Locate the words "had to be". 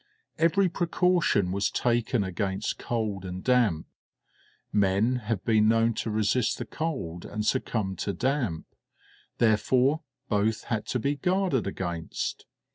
10.63-11.17